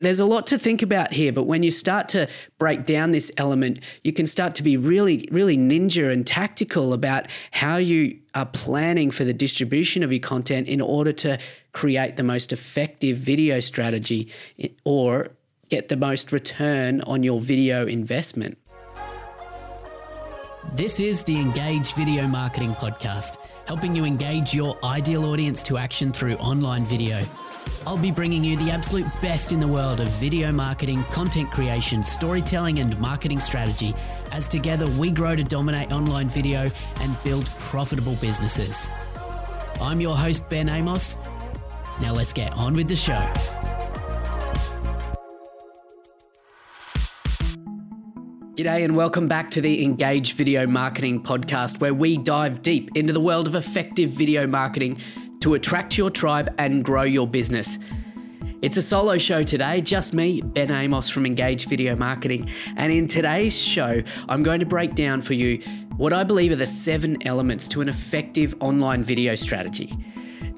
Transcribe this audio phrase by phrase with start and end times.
[0.00, 2.28] There's a lot to think about here, but when you start to
[2.60, 7.26] break down this element, you can start to be really, really ninja and tactical about
[7.50, 11.36] how you are planning for the distribution of your content in order to
[11.72, 14.30] create the most effective video strategy
[14.84, 15.30] or
[15.68, 18.56] get the most return on your video investment.
[20.74, 26.12] This is the Engage Video Marketing Podcast, helping you engage your ideal audience to action
[26.12, 27.26] through online video.
[27.86, 32.04] I'll be bringing you the absolute best in the world of video marketing, content creation,
[32.04, 33.94] storytelling, and marketing strategy
[34.32, 36.70] as together we grow to dominate online video
[37.00, 38.88] and build profitable businesses.
[39.80, 41.18] I'm your host, Ben Amos.
[42.00, 43.26] Now let's get on with the show.
[48.58, 53.12] G'day, and welcome back to the Engage Video Marketing Podcast, where we dive deep into
[53.12, 54.98] the world of effective video marketing
[55.40, 57.78] to attract your tribe and grow your business.
[58.60, 62.48] It's a solo show today, just me, Ben Amos from Engage Video Marketing.
[62.76, 65.62] And in today's show, I'm going to break down for you
[65.96, 69.96] what I believe are the seven elements to an effective online video strategy.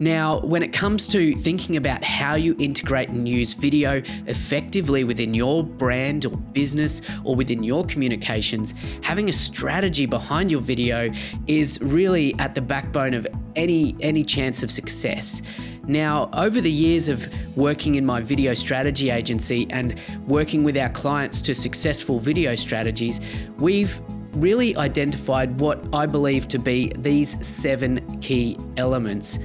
[0.02, 5.34] Now, when it comes to thinking about how you integrate and use video effectively within
[5.34, 11.10] your brand or business or within your communications, having a strategy behind your video
[11.46, 15.42] is really at the backbone of any any chance of success.
[15.86, 20.88] Now, over the years of working in my video strategy agency and working with our
[20.88, 23.20] clients to successful video strategies,
[23.58, 24.00] we've
[24.32, 29.38] really identified what I believe to be these seven key elements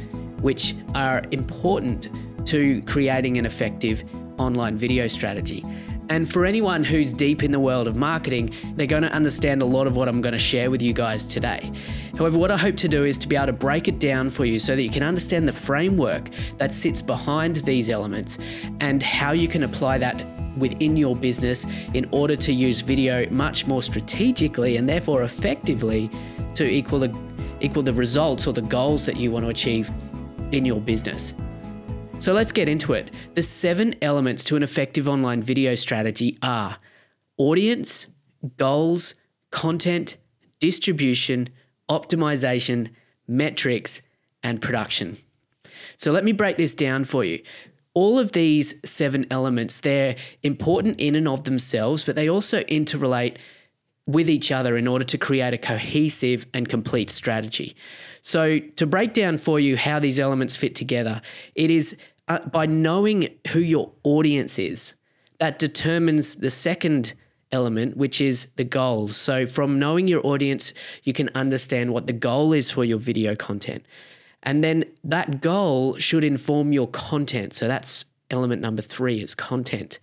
[0.46, 2.08] which are important
[2.46, 4.04] to creating an effective
[4.38, 5.66] online video strategy.
[6.10, 9.66] And for anyone who's deep in the world of marketing, they're going to understand a
[9.66, 11.72] lot of what I'm going to share with you guys today.
[12.16, 14.46] However, what I hope to do is to be able to break it down for
[14.46, 16.30] you so that you can understand the framework
[16.60, 18.38] that sits behind these elements
[18.82, 20.24] and how you can apply that
[20.60, 26.08] within your business in order to use video much more strategically and therefore effectively
[26.54, 27.12] to equal the
[27.62, 29.90] equal the results or the goals that you want to achieve
[30.56, 31.36] in your business.
[32.18, 33.12] So let's get into it.
[33.34, 36.78] The seven elements to an effective online video strategy are
[37.38, 38.08] audience,
[38.58, 39.16] goals,
[39.52, 40.18] content,
[40.60, 41.50] distribution,
[41.90, 42.90] optimization,
[43.28, 44.02] metrics,
[44.44, 45.18] and production.
[45.98, 47.42] So let me break this down for you.
[47.94, 53.38] All of these seven elements, they're important in and of themselves, but they also interrelate
[54.06, 57.76] with each other in order to create a cohesive and complete strategy.
[58.26, 61.22] So, to break down for you how these elements fit together,
[61.54, 61.96] it is
[62.28, 64.96] uh, by knowing who your audience is
[65.38, 67.14] that determines the second
[67.52, 69.16] element, which is the goals.
[69.16, 73.36] So, from knowing your audience, you can understand what the goal is for your video
[73.36, 73.86] content.
[74.42, 77.54] And then that goal should inform your content.
[77.54, 80.00] So, that's element number three is content.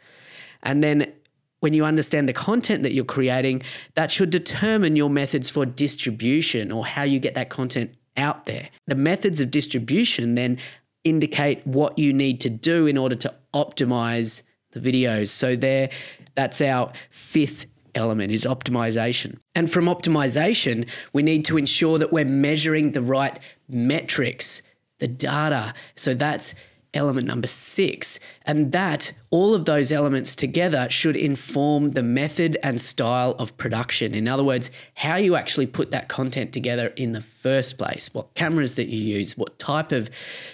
[0.63, 1.13] And then
[1.59, 6.71] when you understand the content that you're creating, that should determine your methods for distribution
[6.71, 8.69] or how you get that content out there.
[8.87, 10.59] The methods of distribution then
[11.05, 14.43] indicate what you need to do in order to optimize
[14.73, 15.29] the videos.
[15.29, 15.91] So there
[16.35, 19.39] that's our fifth element is optimization.
[19.55, 24.63] And from optimization, we need to ensure that we're measuring the right metrics,
[24.99, 25.75] the data.
[25.95, 26.55] So that's
[26.95, 28.21] element number six.
[28.45, 34.15] And that, all of those elements together should inform the method and style of production.
[34.15, 38.35] In other words, how you actually put that content together in the first place, what
[38.35, 40.11] cameras that you use, what type of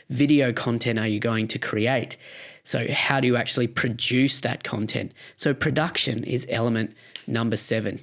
[0.08, 2.16] video content are you going to create.
[2.64, 5.14] So, how do you actually produce that content?
[5.36, 6.94] So, production is element
[7.26, 8.00] number seven.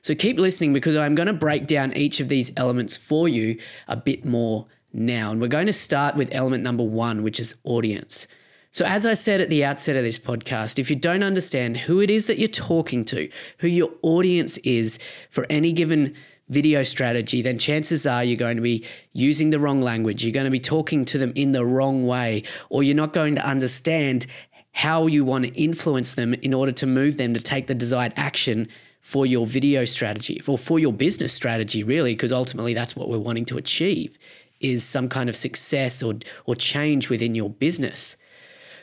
[0.00, 3.58] So, keep listening because I'm going to break down each of these elements for you
[3.88, 5.30] a bit more now.
[5.30, 8.26] And we're going to start with element number one, which is audience.
[8.70, 12.00] So, as I said at the outset of this podcast, if you don't understand who
[12.00, 14.98] it is that you're talking to, who your audience is
[15.30, 16.14] for any given
[16.48, 20.24] video strategy, then chances are you're going to be using the wrong language.
[20.24, 23.34] You're going to be talking to them in the wrong way, or you're not going
[23.36, 24.26] to understand
[24.72, 28.12] how you want to influence them in order to move them to take the desired
[28.14, 28.68] action
[29.00, 33.18] for your video strategy or for your business strategy, really, because ultimately that's what we're
[33.18, 34.18] wanting to achieve
[34.60, 36.14] is some kind of success or,
[36.44, 38.16] or change within your business.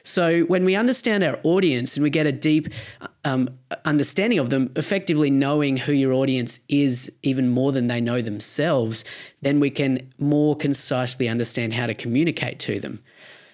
[0.05, 2.67] So, when we understand our audience and we get a deep
[3.23, 8.21] um, understanding of them, effectively knowing who your audience is even more than they know
[8.21, 9.05] themselves,
[9.41, 13.01] then we can more concisely understand how to communicate to them.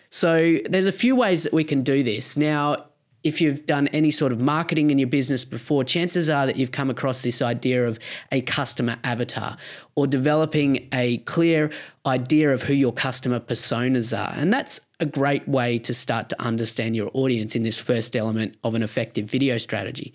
[0.10, 2.36] So, there's a few ways that we can do this.
[2.36, 2.89] Now,
[3.24, 6.72] if you've done any sort of marketing in your business before, chances are that you've
[6.72, 8.00] come across this idea of
[8.32, 9.58] a customer avatar
[9.96, 11.70] or developing a clear
[12.06, 14.34] idea of who your customer personas are.
[14.36, 18.56] And that's a great way to start to understand your audience in this first element
[18.64, 20.14] of an effective video strategy.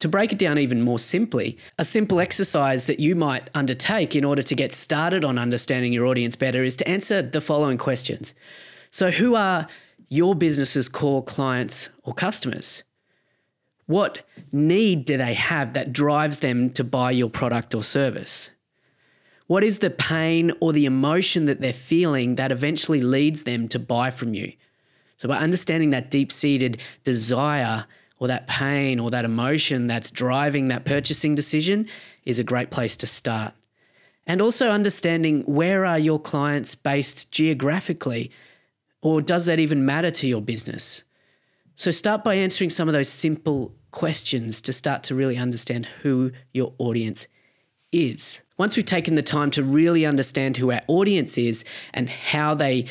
[0.00, 4.24] To break it down even more simply, a simple exercise that you might undertake in
[4.24, 8.32] order to get started on understanding your audience better is to answer the following questions.
[8.90, 9.68] So, who are
[10.08, 12.82] your business's core clients or customers?
[13.86, 18.50] What need do they have that drives them to buy your product or service?
[19.48, 23.80] What is the pain or the emotion that they're feeling that eventually leads them to
[23.80, 24.52] buy from you?
[25.16, 27.84] So, by understanding that deep seated desire
[28.20, 31.88] or that pain or that emotion that's driving that purchasing decision
[32.24, 33.54] is a great place to start.
[34.26, 38.30] And also understanding where are your clients based geographically
[39.02, 41.04] or does that even matter to your business?
[41.74, 46.32] So start by answering some of those simple questions to start to really understand who
[46.52, 47.26] your audience
[47.92, 48.42] is.
[48.58, 51.64] Once we've taken the time to really understand who our audience is
[51.94, 52.84] and how they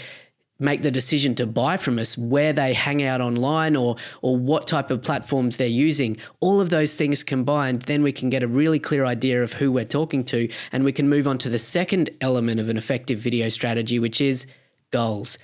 [0.60, 4.68] make the decision to buy from us, where they hang out online or or what
[4.68, 8.48] type of platforms they're using, all of those things combined, then we can get a
[8.48, 11.60] really clear idea of who we're talking to and we can move on to the
[11.60, 14.48] second element of an effective video strategy which is
[14.92, 15.38] goals.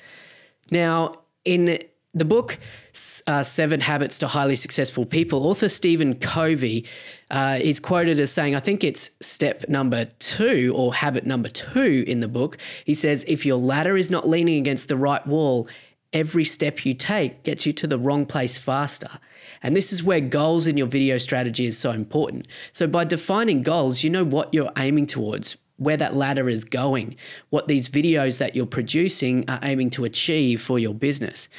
[0.72, 1.14] Now,
[1.44, 1.80] in
[2.16, 2.58] the book
[3.28, 6.86] uh, Seven Habits to Highly Successful People, author Stephen Covey
[7.30, 12.04] uh, is quoted as saying, I think it's step number two or habit number two
[12.08, 12.58] in the book.
[12.86, 15.68] He says, If your ladder is not leaning against the right wall,
[16.14, 19.20] every step you take gets you to the wrong place faster.
[19.62, 22.48] And this is where goals in your video strategy is so important.
[22.72, 27.16] So, by defining goals, you know what you're aiming towards where that ladder is going,
[27.50, 31.50] what these videos that you're producing are aiming to achieve for your business.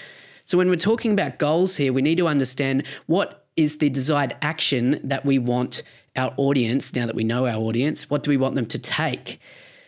[0.44, 4.36] So, when we're talking about goals here, we need to understand what is the desired
[4.42, 5.82] action that we want
[6.14, 9.40] our audience, now that we know our audience, what do we want them to take?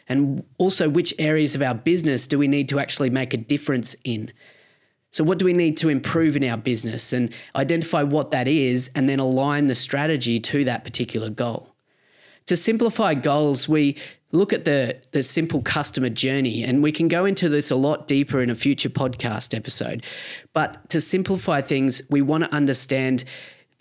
[0.09, 3.95] And also, which areas of our business do we need to actually make a difference
[4.05, 4.33] in?
[5.11, 8.91] So, what do we need to improve in our business and identify what that is
[8.95, 11.75] and then align the strategy to that particular goal?
[12.47, 13.97] To simplify goals, we
[14.33, 18.07] look at the, the simple customer journey, and we can go into this a lot
[18.07, 20.05] deeper in a future podcast episode.
[20.53, 23.25] But to simplify things, we want to understand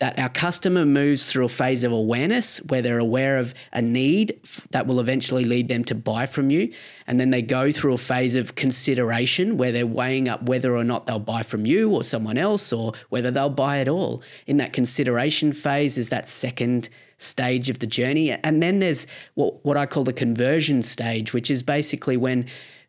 [0.00, 4.40] that our customer moves through a phase of awareness where they're aware of a need
[4.70, 6.72] that will eventually lead them to buy from you.
[7.08, 10.84] And then they go through a phase of consideration where they're weighing up whether or
[10.84, 14.22] not they'll buy from you or someone else or whether they'll buy at all.
[14.46, 18.30] In that consideration phase is that second stage of the journey.
[18.30, 22.46] And then there's what, what I call the conversion stage, which is basically when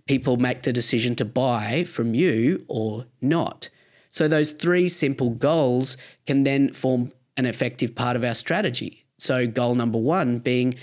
[0.07, 3.69] people make the decision to buy from you or not.
[4.11, 9.05] So those three simple goals can then form an effective part of our strategy.
[9.17, 10.75] So, goal number one being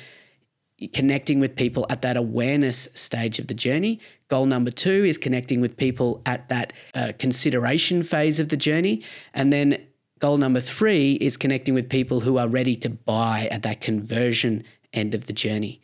[0.93, 3.99] connecting with people at that awareness stage of the journey.
[4.29, 9.03] Goal number two is connecting with people at that uh, consideration phase of the journey.
[9.33, 9.87] And then
[10.19, 14.65] Goal number three is connecting with people who are ready to buy at that conversion
[14.95, 15.81] end of the journey.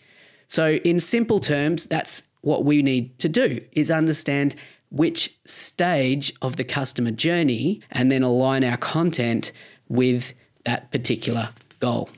[0.49, 4.55] So, in simple terms, that's what we need to do is understand
[4.91, 9.53] which stage of the customer journey and then align our content
[9.89, 10.35] with
[10.65, 11.51] that particular
[11.81, 12.09] goal.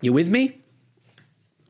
[0.00, 0.58] You with me?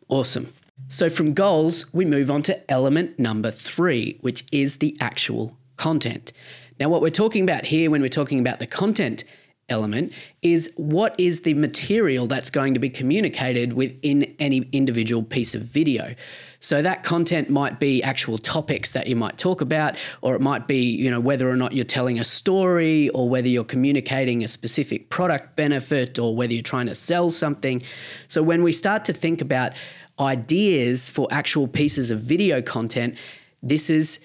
[0.09, 0.53] Awesome.
[0.88, 6.32] So, from goals, we move on to element number three, which is the actual content.
[6.81, 9.23] Now, what we're talking about here when we're talking about the content
[9.69, 10.12] element
[10.43, 15.62] is what is the material that's going to be communicated within any individual piece of
[15.62, 16.14] video.
[16.61, 20.69] So that content might be actual topics that you might talk about, or it might
[20.69, 24.49] be, you know, whether or not you're telling a story, or whether you're communicating a
[24.49, 27.83] specific product benefit, or whether you're trying to sell something.
[28.28, 29.73] So when we start to think about
[30.21, 33.16] ideas for actual pieces of video content,
[33.62, 34.21] this is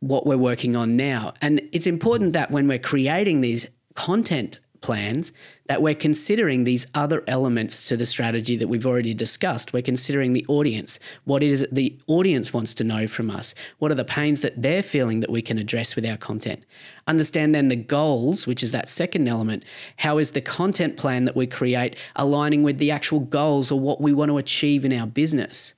[0.00, 1.34] what we're working on now.
[1.40, 5.32] And it's important that when we're creating these content plans
[5.66, 9.72] that we're considering these other elements to the strategy that we've already discussed.
[9.72, 11.00] We're considering the audience.
[11.24, 13.52] What is it the audience wants to know from us?
[13.80, 16.62] What are the pains that they're feeling that we can address with our content?
[17.08, 19.64] Understand then the goals, which is that second element.
[19.96, 24.00] How is the content plan that we create aligning with the actual goals or what
[24.00, 25.74] we want to achieve in our business?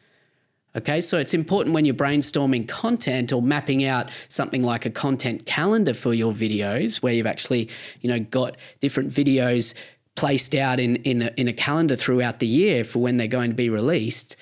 [0.79, 5.45] Okay, so it's important when you're brainstorming content or mapping out something like a content
[5.45, 7.69] calendar for your videos, where you've actually,
[8.01, 9.75] you know, got different videos
[10.15, 13.51] placed out in in a, in a calendar throughout the year for when they're going
[13.51, 14.37] to be released.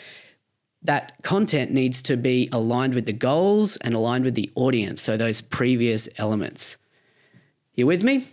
[0.82, 5.00] That content needs to be aligned with the goals and aligned with the audience.
[5.00, 6.76] So those previous elements.
[7.74, 8.26] You with me?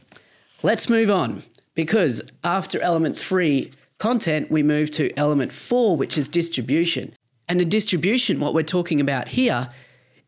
[0.62, 1.44] Let's move on
[1.74, 7.16] because after element three, content, we move to element four, which is distribution.
[7.48, 9.70] And the distribution, what we're talking about here,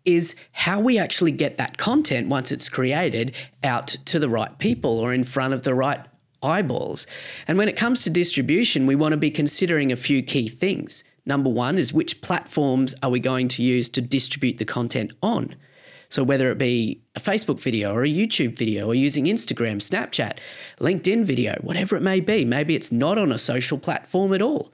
[0.04, 5.00] is how we actually get that content once it's created out to the right people
[5.00, 6.06] or in front of the right
[6.44, 7.08] eyeballs.
[7.48, 11.04] And when it comes to distribution, we want to be considering a few key things.
[11.26, 15.56] Number one is which platforms are we going to use to distribute the content on?
[16.08, 20.38] So, whether it be a Facebook video or a YouTube video or using Instagram, Snapchat,
[20.80, 24.72] LinkedIn video, whatever it may be, maybe it's not on a social platform at all.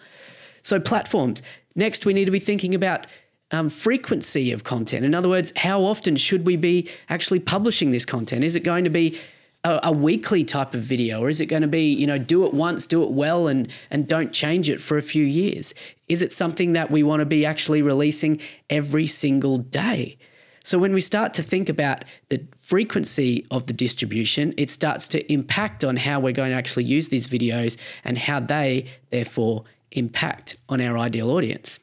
[0.62, 1.41] So, platforms.
[1.75, 3.08] Next, we need to be thinking about
[3.51, 5.06] um, frequency of content.
[5.06, 8.44] In other words, how often should we be actually publishing this content?
[8.44, 9.20] Is it going to be
[9.63, 12.46] a, a, weekly type of video, or is it going to be, you know, do
[12.46, 15.74] it once, do it well, and and don't change it for a few years?
[16.08, 18.39] Is it something that we want to be actually releasing
[18.70, 20.18] every single day?
[20.63, 25.32] So when we start to think about the frequency of the distribution, it starts to
[25.32, 30.56] impact on how we're going to actually use these videos and how they therefore impact
[30.70, 31.80] on our ideal audience.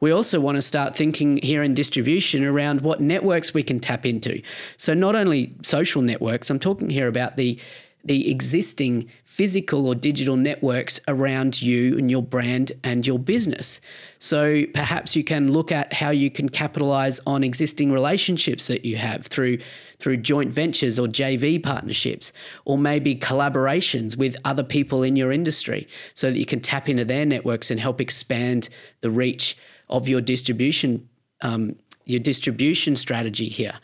[0.00, 4.04] We also want to start thinking here in distribution around what networks we can tap
[4.04, 4.42] into.
[4.76, 7.60] So, not only social networks, I'm talking here about the
[8.04, 13.80] the existing physical or digital networks around you and your brand and your business.
[14.18, 18.96] So perhaps you can look at how you can capitalize on existing relationships that you
[18.96, 19.58] have through
[19.98, 22.32] through joint ventures or JV partnerships
[22.64, 27.04] or maybe collaborations with other people in your industry so that you can tap into
[27.04, 28.68] their networks and help expand
[29.00, 29.56] the reach
[29.88, 31.08] of your distribution
[31.42, 33.74] um, your distribution strategy here.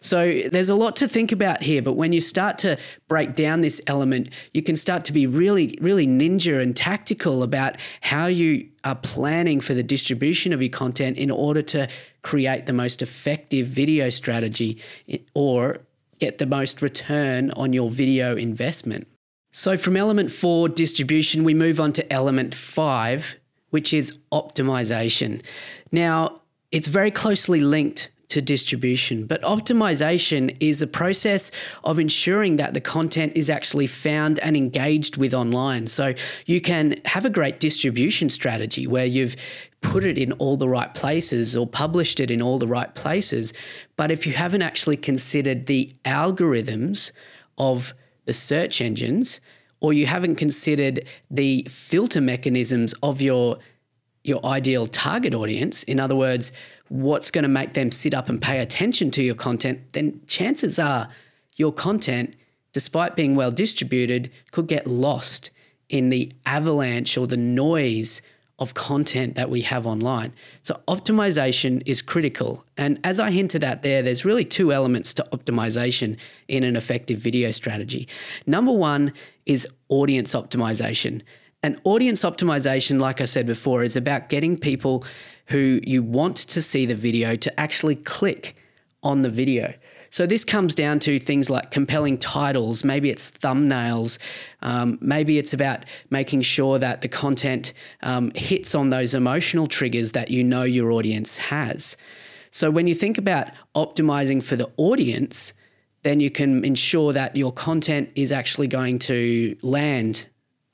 [0.00, 2.78] So there's a lot to think about here, but when you start to
[3.08, 7.76] break down this element, you can start to be really, really ninja and tactical about
[8.00, 11.88] how you are planning for the distribution of your content in order to
[12.22, 14.78] create the most effective video strategy
[15.34, 15.80] or
[16.18, 19.06] get the most return on your video investment.
[19.52, 23.36] So, from element four, distribution, we move on to element five,
[23.70, 25.42] which is optimization.
[25.90, 26.40] Now,
[26.70, 29.26] it's very closely linked to distribution.
[29.26, 31.50] But optimization is a process
[31.84, 35.86] of ensuring that the content is actually found and engaged with online.
[35.86, 36.14] So
[36.46, 39.36] you can have a great distribution strategy where you've
[39.82, 43.52] put it in all the right places or published it in all the right places.
[43.96, 47.12] But if you haven't actually considered the algorithms
[47.58, 47.94] of
[48.26, 49.40] the search engines,
[49.80, 53.58] or you haven't considered the filter mechanisms of your
[54.22, 56.52] your ideal target audience, in other words,
[56.88, 60.78] what's going to make them sit up and pay attention to your content, then chances
[60.78, 61.08] are
[61.56, 62.34] your content,
[62.72, 65.50] despite being well distributed, could get lost
[65.88, 68.22] in the avalanche or the noise
[68.60, 70.34] of content that we have online.
[70.62, 72.64] So, optimization is critical.
[72.76, 77.18] And as I hinted at there, there's really two elements to optimization in an effective
[77.18, 78.06] video strategy.
[78.46, 79.14] Number one
[79.46, 81.22] is audience optimization.
[81.62, 85.04] And audience optimization, like I said before, is about getting people
[85.46, 88.54] who you want to see the video to actually click
[89.02, 89.74] on the video.
[90.10, 94.18] So this comes down to things like compelling titles, maybe it's thumbnails,
[94.60, 100.12] um, maybe it's about making sure that the content um, hits on those emotional triggers
[100.12, 101.96] that you know your audience has.
[102.50, 105.52] So when you think about optimizing for the audience,
[106.02, 110.26] then you can ensure that your content is actually going to land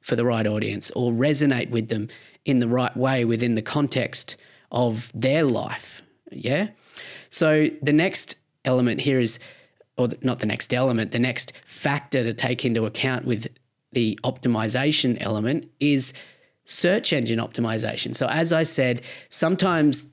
[0.06, 2.08] for the right audience or resonate with them
[2.44, 4.36] in the right way within the context
[4.70, 6.00] of their life.
[6.30, 6.68] Yeah.
[7.28, 9.40] So the next element here is,
[9.96, 13.48] or not the next element, the next factor to take into account with
[13.90, 16.12] the optimization element is
[16.64, 18.14] search engine optimization.
[18.14, 20.06] So, as I said, sometimes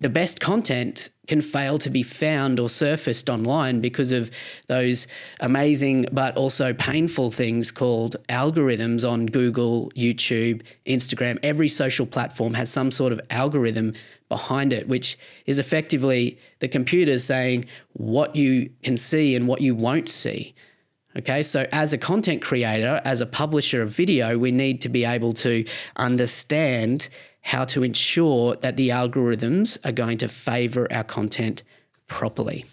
[0.00, 4.30] the best content can fail to be found or surfaced online because of
[4.68, 5.06] those
[5.40, 11.38] amazing but also painful things called algorithms on Google, YouTube, Instagram.
[11.42, 13.94] Every social platform has some sort of algorithm
[14.28, 17.64] behind it, which is effectively the computer saying
[17.94, 20.54] what you can see and what you won't see.
[21.16, 25.04] Okay, so as a content creator, as a publisher of video, we need to be
[25.04, 25.64] able to
[25.96, 27.08] understand
[27.48, 31.62] how to ensure that the algorithms are going to favor our content
[32.06, 32.66] properly.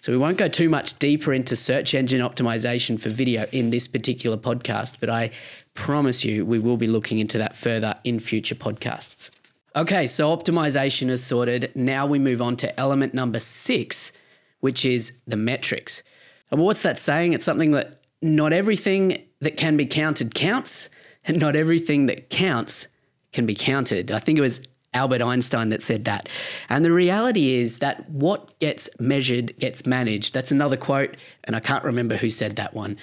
[0.00, 3.86] So, we won't go too much deeper into search engine optimization for video in this
[3.86, 5.30] particular podcast, but I
[5.74, 9.30] promise you we will be looking into that further in future podcasts.
[9.76, 11.70] Okay, so optimization is sorted.
[11.76, 14.10] Now we move on to element number six,
[14.58, 16.02] which is the metrics.
[16.50, 17.32] And what's that saying?
[17.32, 20.88] It's something that not everything that can be counted counts,
[21.24, 22.88] and not everything that counts
[23.34, 24.10] can be counted.
[24.10, 24.60] I think it was
[24.94, 26.28] Albert Einstein that said that.
[26.68, 30.32] And the reality is that what gets measured gets managed.
[30.32, 32.96] That's another quote, and I can't remember who said that one.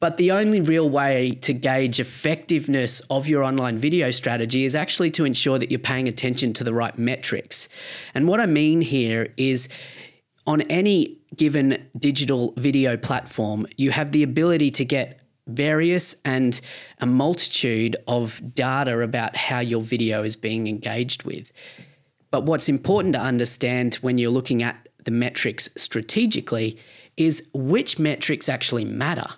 [0.00, 5.12] But the only real way to gauge effectiveness of your online video strategy is actually
[5.12, 7.68] to ensure that you're paying attention to the right metrics.
[8.12, 9.68] And what I mean here is
[10.44, 15.20] on any given digital video platform, you have the ability to get
[15.54, 16.60] various and
[16.98, 21.52] a multitude of data about how your video is being engaged with.
[22.30, 26.78] But what's important to understand when you're looking at the metrics strategically
[27.16, 29.28] is which metrics actually matter.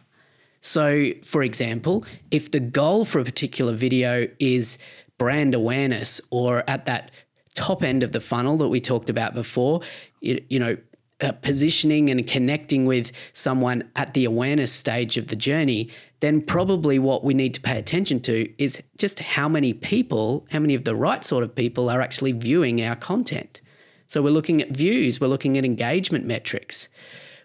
[0.60, 4.78] So, for example, if the goal for a particular video is
[5.18, 7.10] brand awareness or at that
[7.54, 9.80] top end of the funnel that we talked about before,
[10.20, 10.76] you, you know,
[11.20, 15.90] uh, positioning and connecting with someone at the awareness stage of the journey,
[16.20, 20.58] then probably what we need to pay attention to is just how many people, how
[20.58, 23.60] many of the right sort of people are actually viewing our content.
[24.06, 26.88] So we're looking at views, we're looking at engagement metrics.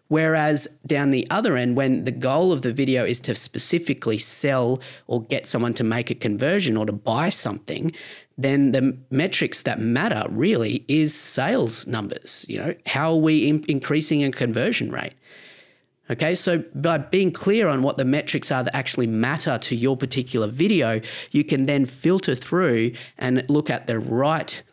[0.08, 4.82] Whereas down the other end, when the goal of the video is to specifically sell
[5.06, 7.92] or get someone to make a conversion or to buy something,
[8.42, 12.46] then the metrics that matter really is sales numbers.
[12.48, 15.14] You know, how are we increasing a conversion rate?
[16.10, 19.96] Okay, so by being clear on what the metrics are that actually matter to your
[19.96, 24.64] particular video, you can then filter through and look at the right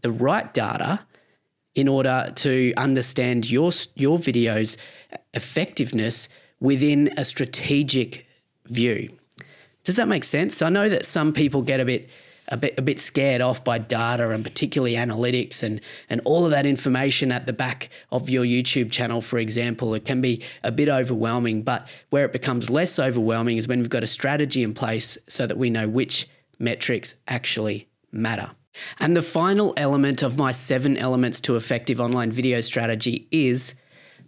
[0.00, 1.06] the right data
[1.76, 4.76] in order to understand your your video's
[5.34, 6.28] effectiveness
[6.60, 8.26] within a strategic
[8.66, 9.10] view.
[9.84, 10.62] Does that make sense?
[10.62, 12.08] I know that some people get a bit
[12.52, 16.52] a bit a bit scared off by data and particularly analytics and and all of
[16.52, 19.94] that information at the back of your YouTube channel, for example.
[19.94, 23.88] It can be a bit overwhelming, but where it becomes less overwhelming is when we've
[23.88, 26.28] got a strategy in place so that we know which
[26.58, 28.50] metrics actually matter.
[29.00, 33.74] And the final element of my seven elements to effective online video strategy is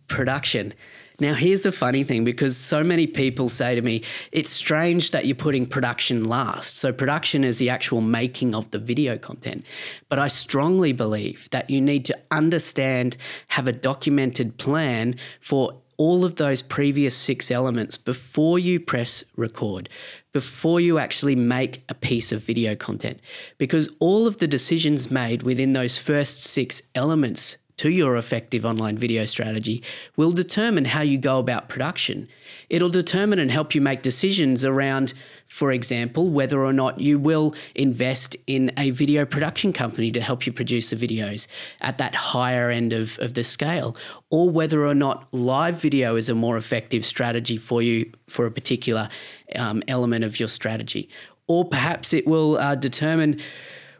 [0.08, 0.74] production.
[1.20, 4.02] Now, here's the funny thing because so many people say to me,
[4.32, 6.76] it's strange that you're putting production last.
[6.78, 9.64] So, production is the actual making of the video content.
[10.08, 13.16] But I strongly believe that you need to understand,
[13.48, 19.88] have a documented plan for all of those previous six elements before you press record,
[20.32, 23.20] before you actually make a piece of video content.
[23.58, 28.96] Because all of the decisions made within those first six elements to your effective online
[28.96, 29.82] video strategy
[30.16, 32.28] will determine how you go about production.
[32.70, 35.12] It'll determine and help you make decisions around,
[35.48, 40.46] for example, whether or not you will invest in a video production company to help
[40.46, 41.48] you produce the videos
[41.80, 43.96] at that higher end of, of the scale,
[44.30, 48.50] or whether or not live video is a more effective strategy for you for a
[48.50, 49.08] particular
[49.56, 51.08] um, element of your strategy.
[51.46, 53.40] Or perhaps it will uh, determine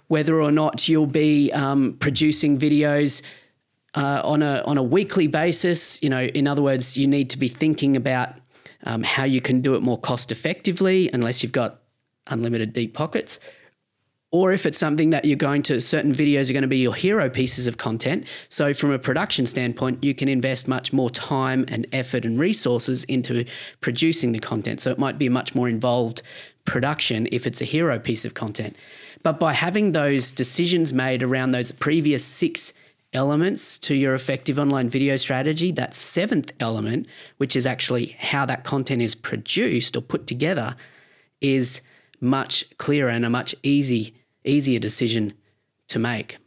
[0.09, 3.23] whether or not you'll be um, producing videos
[3.95, 6.03] uh, on a on a weekly basis.
[6.03, 8.35] You know, in other words, you need to be thinking about
[8.85, 11.81] um, how you can do it more cost effectively, unless you've got
[12.27, 13.39] unlimited deep pockets.
[14.35, 16.95] Or if it's something that you're going to, certain videos are going to be your
[16.95, 18.27] hero pieces of content.
[18.49, 23.05] So, from a production standpoint, you can invest much more time and effort and resources
[23.05, 23.45] into
[23.81, 24.81] producing the content.
[24.81, 26.21] So, it might be a much more involved
[26.65, 28.75] production if it's a hero piece of content.
[29.23, 32.73] But by having those decisions made around those previous six
[33.15, 37.07] elements to your effective online video strategy, that seventh element,
[37.39, 40.77] which is actually how that content is produced or put together,
[41.41, 41.81] is
[42.21, 45.33] much clearer and a much easy, easier decision
[45.89, 46.39] to make.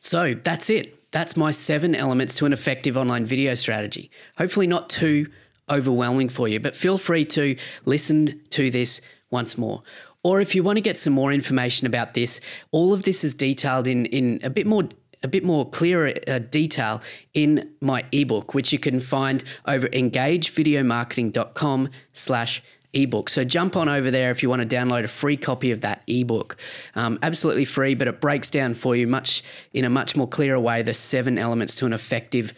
[0.00, 1.10] So that's it.
[1.10, 4.10] That's my seven elements to an effective online video strategy.
[4.36, 5.28] Hopefully, not too
[5.70, 9.00] overwhelming for you, but feel free to listen to this
[9.30, 9.82] once more.
[10.22, 13.34] Or if you want to get some more information about this, all of this is
[13.34, 14.88] detailed in, in a bit more
[15.22, 17.02] a bit more clearer uh, detail
[17.34, 23.28] in my ebook, which you can find over engagevideomarketing.com slash ebook.
[23.28, 26.02] So jump on over there if you want to download a free copy of that
[26.06, 26.56] ebook.
[26.94, 30.58] Um, absolutely free, but it breaks down for you much in a much more clearer
[30.58, 32.54] way the seven elements to an effective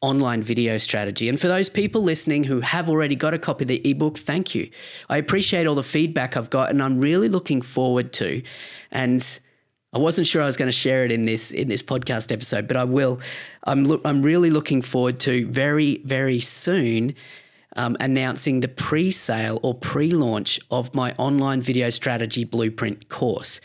[0.00, 1.28] online video strategy.
[1.28, 4.54] And for those people listening who have already got a copy of the ebook, thank
[4.54, 4.70] you.
[5.08, 8.42] I appreciate all the feedback I've got and I'm really looking forward to
[8.90, 9.40] and
[9.94, 12.66] I wasn't sure I was going to share it in this in this podcast episode,
[12.66, 13.20] but I will.
[13.62, 17.14] I'm lo- I'm really looking forward to very very soon
[17.76, 23.60] um, announcing the pre-sale or pre-launch of my online video strategy blueprint course,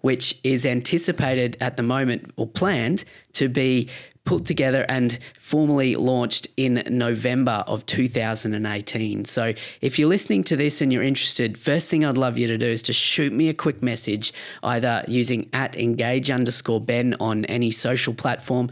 [0.00, 3.88] which is anticipated at the moment or planned to be
[4.24, 9.24] put together and formally launched in November of 2018.
[9.26, 12.56] So if you're listening to this and you're interested, first thing I'd love you to
[12.56, 14.32] do is to shoot me a quick message,
[14.62, 18.70] either using at engage underscore Ben on any social platform,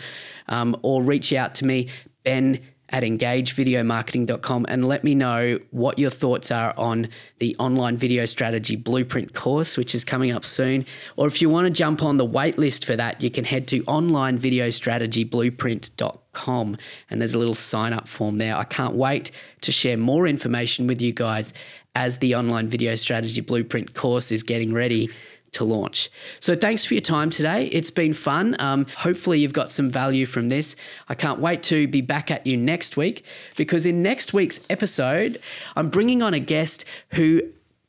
[0.48, 1.88] um, or reach out to me,
[2.24, 2.60] Ben
[2.92, 8.76] at engagevideomarketing.com and let me know what your thoughts are on the online video strategy
[8.76, 10.85] blueprint course, which is coming up soon.
[11.16, 13.83] Or if you want to jump on the waitlist for that, you can head to
[13.85, 16.76] onlinevideostrategyblueprint.com
[17.11, 18.57] and there's a little sign up form there.
[18.57, 19.31] I can't wait
[19.62, 21.55] to share more information with you guys
[21.94, 25.11] as the online video strategy blueprint course is getting ready
[25.52, 26.10] to launch.
[26.40, 27.66] So thanks for your time today.
[27.66, 28.56] It's been fun.
[28.58, 30.76] Um, hopefully, you've got some value from this.
[31.08, 33.24] I can't wait to be back at you next week
[33.56, 35.40] because in next week's episode,
[35.76, 37.42] I'm bringing on a guest who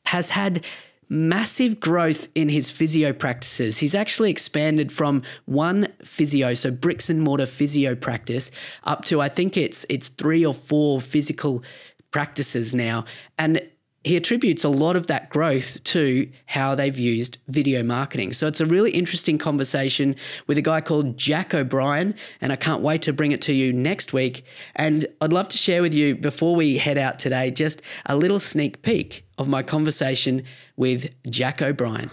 [0.06, 0.64] has had
[1.08, 3.78] massive growth in his physio practices.
[3.78, 8.50] He's actually expanded from one physio, so bricks and mortar physio practice,
[8.84, 11.62] up to I think it's it's three or four physical
[12.10, 13.04] practices now.
[13.38, 13.60] And
[14.04, 18.34] he attributes a lot of that growth to how they've used video marketing.
[18.34, 20.14] So it's a really interesting conversation
[20.46, 23.72] with a guy called Jack O'Brien, and I can't wait to bring it to you
[23.72, 24.44] next week.
[24.76, 28.38] And I'd love to share with you before we head out today just a little
[28.38, 30.44] sneak peek of my conversation
[30.76, 32.10] with Jack O'Brien.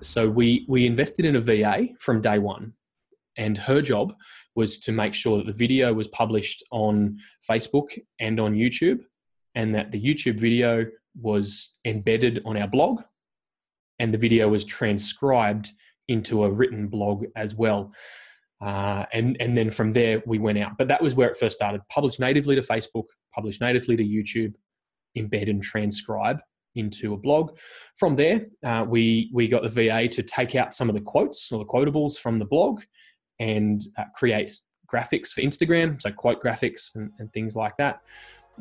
[0.00, 2.72] So we we invested in a VA from day one,
[3.36, 4.14] and her job
[4.54, 9.00] was to make sure that the video was published on Facebook and on YouTube
[9.56, 10.86] and that the YouTube video
[11.20, 13.00] was embedded on our blog
[13.98, 15.72] and the video was transcribed
[16.08, 17.92] into a written blog as well.
[18.60, 20.78] Uh, and, and then from there, we went out.
[20.78, 21.80] But that was where it first started.
[21.90, 24.54] publish natively to Facebook, publish natively to YouTube,
[25.16, 26.38] embed and transcribe
[26.74, 27.56] into a blog.
[27.96, 31.50] From there, uh, we, we got the VA to take out some of the quotes
[31.50, 32.82] or the quotables from the blog
[33.40, 34.52] and uh, create
[34.92, 38.00] graphics for Instagram, so quote graphics and, and things like that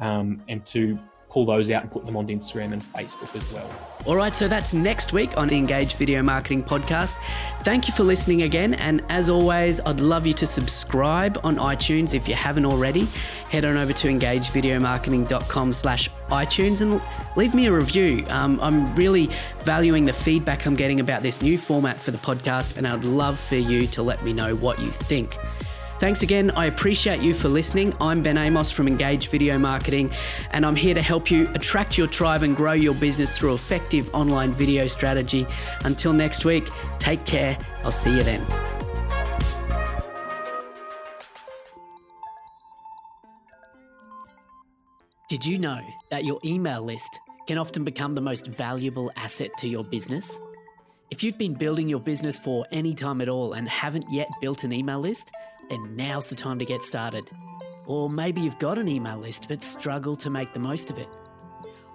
[0.02, 1.00] um, and to
[1.36, 3.70] pull those out and put them on Instagram and Facebook as well.
[4.06, 7.14] All right, so that's next week on Engage Video Marketing Podcast.
[7.64, 8.76] Thank you for listening again.
[8.76, 13.06] And as always, I'd love you to subscribe on iTunes if you haven't already.
[13.50, 17.02] Head on over to engagevideomarketing.com slash iTunes and
[17.36, 18.26] leave me a review.
[18.30, 19.30] Um, I'm really
[19.66, 23.38] valuing the feedback I'm getting about this new format for the podcast, and I'd love
[23.38, 25.36] for you to let me know what you think.
[25.98, 26.52] Thanks again.
[26.52, 27.96] I appreciate you for listening.
[28.02, 30.12] I'm Ben Amos from Engage Video Marketing,
[30.52, 34.10] and I'm here to help you attract your tribe and grow your business through effective
[34.14, 35.48] online video strategy.
[35.86, 37.58] Until next week, take care.
[37.86, 38.46] I'll see you then.
[45.30, 45.80] Did you know
[46.12, 50.38] that your email list can often become the most valuable asset to your business?
[51.10, 54.64] If you've been building your business for any time at all and haven't yet built
[54.64, 55.32] an email list,
[55.70, 57.30] then now's the time to get started.
[57.86, 61.10] Or maybe you've got an email list but struggle to make the most of it.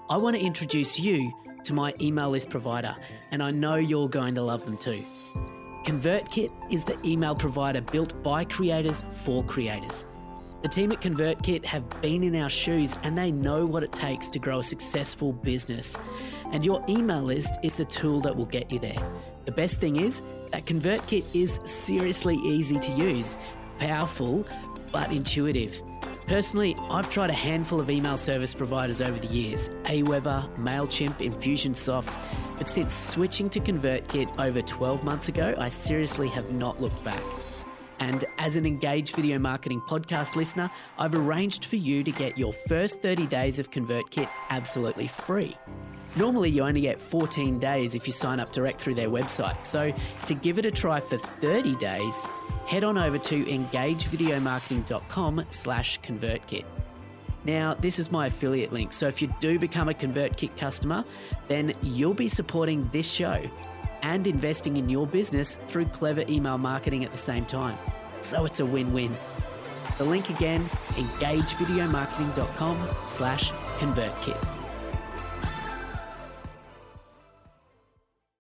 [0.09, 1.33] I want to introduce you
[1.65, 2.95] to my email list provider,
[3.31, 5.03] and I know you're going to love them too.
[5.85, 10.05] ConvertKit is the email provider built by creators for creators.
[10.63, 14.29] The team at ConvertKit have been in our shoes and they know what it takes
[14.31, 15.97] to grow a successful business.
[16.53, 18.99] And your email list is the tool that will get you there.
[19.47, 23.39] The best thing is that ConvertKit is seriously easy to use
[23.81, 24.47] powerful
[24.93, 25.83] but intuitive.
[26.27, 32.17] Personally, I've tried a handful of email service providers over the years Aweber, MailChimp, Infusionsoft,
[32.57, 37.23] but since switching to ConvertKit over 12 months ago, I seriously have not looked back.
[37.99, 42.53] And as an Engage Video Marketing podcast listener, I've arranged for you to get your
[42.53, 45.57] first 30 days of ConvertKit absolutely free.
[46.17, 49.65] Normally, you only get 14 days if you sign up direct through their website.
[49.65, 49.93] So,
[50.27, 52.27] to give it a try for 30 days,
[52.67, 56.65] head on over to engagevideomarketing.com slash convertkit.
[57.45, 61.05] Now, this is my affiliate link, so if you do become a ConvertKit customer,
[61.49, 63.43] then you'll be supporting this show
[64.03, 67.79] and investing in your business through clever email marketing at the same time.
[68.21, 69.17] So it's a win-win.
[69.97, 74.60] The link again, engagevideomarketing.com slash convertkit.